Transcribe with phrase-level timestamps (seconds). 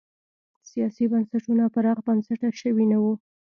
[0.69, 3.13] سیاسي بنسټونه پراخ بنسټه شوي نه وو.